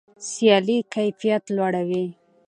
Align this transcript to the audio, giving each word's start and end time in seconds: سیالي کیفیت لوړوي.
سیالي 0.29 0.77
کیفیت 0.93 1.43
لوړوي. 1.55 2.05